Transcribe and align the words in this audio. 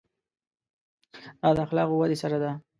دا 1.41 1.49
د 1.55 1.59
اخلاقو 1.65 1.95
ودې 1.99 2.17
سره 2.23 2.37
ده. 2.43 2.51